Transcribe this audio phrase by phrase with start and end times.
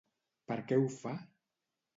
[0.51, 1.15] Per què ho fa?